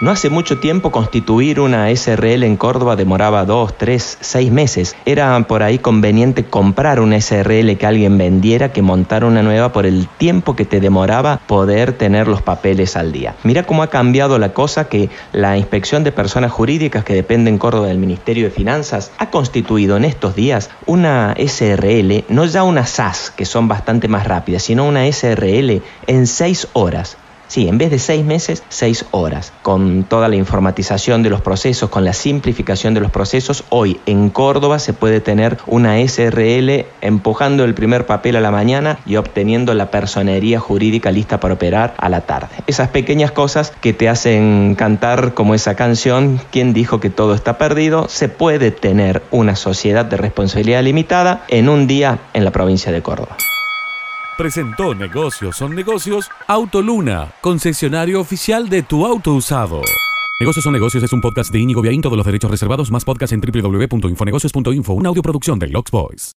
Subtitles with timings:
[0.00, 4.96] No hace mucho tiempo constituir una SRL en Córdoba demoraba dos, tres, seis meses.
[5.06, 9.86] Era por ahí conveniente comprar una SRL que alguien vendiera que montar una nueva por
[9.86, 13.36] el tiempo que te demoraba poder tener los papeles al día.
[13.44, 17.58] Mira cómo ha cambiado la cosa que la inspección de personas jurídicas que depende en
[17.58, 22.84] Córdoba del Ministerio de Finanzas ha constituido en estos días una SRL, no ya una
[22.84, 27.16] SAS, que son bastante más rápidas, sino una SRL en seis horas.
[27.48, 29.52] Sí, en vez de seis meses, seis horas.
[29.62, 34.30] Con toda la informatización de los procesos, con la simplificación de los procesos, hoy en
[34.30, 39.74] Córdoba se puede tener una SRL empujando el primer papel a la mañana y obteniendo
[39.74, 42.56] la personería jurídica lista para operar a la tarde.
[42.66, 47.58] Esas pequeñas cosas que te hacen cantar como esa canción, ¿quién dijo que todo está
[47.58, 48.08] perdido?
[48.08, 53.02] Se puede tener una sociedad de responsabilidad limitada en un día en la provincia de
[53.02, 53.36] Córdoba.
[54.36, 59.80] Presentó Negocios son negocios Autoluna, concesionario oficial de tu auto usado.
[60.40, 63.32] Negocios son negocios es un podcast de Íñigo Viaín, todos los derechos reservados, más podcast
[63.32, 66.32] en www.infonegocios.info, una audioproducción de Lux Boys.